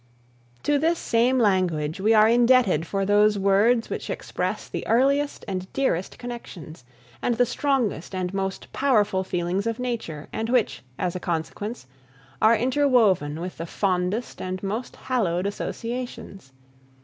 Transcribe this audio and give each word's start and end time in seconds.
To 0.63 0.79
this 0.79 0.97
same 0.97 1.37
language 1.37 2.01
we 2.01 2.11
are 2.15 2.27
indebted 2.27 2.87
for 2.87 3.05
those 3.05 3.37
words 3.37 3.87
which 3.87 4.09
express 4.09 4.67
the 4.67 4.87
earliest 4.87 5.45
and 5.47 5.71
dearest 5.73 6.17
connections, 6.17 6.83
and 7.21 7.35
the 7.35 7.45
strongest 7.45 8.15
and 8.15 8.33
most 8.33 8.73
powerful 8.73 9.23
feelings 9.23 9.67
of 9.67 9.77
Nature, 9.77 10.27
and 10.33 10.49
which, 10.49 10.81
as 10.97 11.15
a 11.15 11.19
consequence, 11.19 11.85
are 12.41 12.57
interwoven 12.57 13.39
with 13.39 13.59
the 13.59 13.67
fondest 13.67 14.41
and 14.41 14.63
most 14.63 14.95
hallowed 14.95 15.45
associations. 15.45 16.51